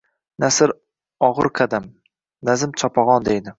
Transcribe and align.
Nasr 0.43 0.73
o‘gir 1.27 1.51
qadam, 1.61 1.87
nazm 2.51 2.77
chopag‘on 2.83 3.31
deydi. 3.33 3.49